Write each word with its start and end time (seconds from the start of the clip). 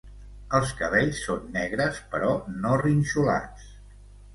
Els 0.59 0.71
cabells 0.79 1.21
són 1.27 1.47
negres 1.59 2.03
però 2.17 2.35
no 2.67 2.77
rinxolats. 2.87 3.75